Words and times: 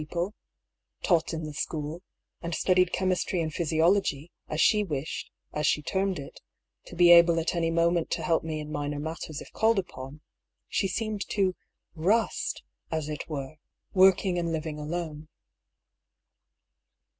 people, 0.03 0.33
taught 1.03 1.31
in 1.31 1.43
the 1.45 1.53
school, 1.53 2.01
and 2.41 2.55
studied 2.55 2.91
chemistry 2.91 3.39
and 3.39 3.53
physiology, 3.53 4.31
as 4.47 4.59
she 4.59 4.83
wished, 4.83 5.29
as 5.53 5.67
she 5.67 5.83
termed 5.83 6.17
it, 6.17 6.41
to 6.87 6.95
be 6.95 7.11
able 7.11 7.39
at 7.39 7.53
any 7.53 7.69
moment 7.69 8.09
to 8.09 8.23
help 8.23 8.43
me 8.43 8.59
in 8.59 8.71
minor 8.71 8.97
matters 8.97 9.41
if 9.41 9.51
called 9.53 9.77
upon, 9.77 10.19
she 10.67 10.87
seemed 10.87 11.21
to 11.29 11.55
rust^ 11.95 12.63
as 12.89 13.09
it 13.09 13.29
were, 13.29 13.57
working 13.93 14.39
and 14.39 14.51
living 14.51 14.79
alone. 14.79 15.27